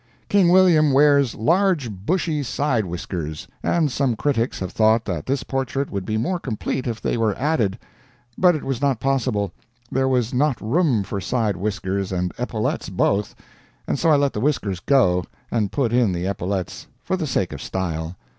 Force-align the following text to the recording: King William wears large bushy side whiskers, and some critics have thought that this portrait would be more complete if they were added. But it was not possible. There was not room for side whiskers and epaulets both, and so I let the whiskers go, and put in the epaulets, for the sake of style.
King 0.29 0.49
William 0.49 0.91
wears 0.93 1.35
large 1.35 1.91
bushy 1.91 2.41
side 2.41 2.85
whiskers, 2.87 3.47
and 3.61 3.91
some 3.91 4.15
critics 4.15 4.57
have 4.59 4.71
thought 4.71 5.05
that 5.05 5.27
this 5.27 5.43
portrait 5.43 5.91
would 5.91 6.05
be 6.05 6.17
more 6.17 6.39
complete 6.39 6.87
if 6.87 6.99
they 6.99 7.17
were 7.17 7.35
added. 7.37 7.77
But 8.35 8.55
it 8.55 8.63
was 8.63 8.81
not 8.81 8.99
possible. 8.99 9.51
There 9.91 10.07
was 10.07 10.33
not 10.33 10.59
room 10.59 11.03
for 11.03 11.21
side 11.21 11.55
whiskers 11.55 12.11
and 12.11 12.33
epaulets 12.39 12.89
both, 12.89 13.35
and 13.87 13.99
so 13.99 14.09
I 14.09 14.15
let 14.15 14.33
the 14.33 14.41
whiskers 14.41 14.79
go, 14.79 15.23
and 15.51 15.71
put 15.71 15.93
in 15.93 16.13
the 16.13 16.25
epaulets, 16.25 16.87
for 17.03 17.15
the 17.15 17.27
sake 17.27 17.53
of 17.53 17.61
style. 17.61 18.15